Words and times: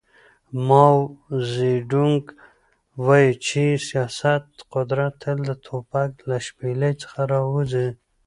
ماو 0.67 0.97
زیډونګ 1.51 2.23
وایي 3.05 3.31
چې 3.45 3.61
سیاسي 3.87 4.33
قدرت 4.73 5.13
تل 5.21 5.37
د 5.49 5.51
ټوپک 5.65 6.11
له 6.29 6.37
شپېلۍ 6.47 6.93
څخه 7.01 7.19
راوځي. 7.33 7.87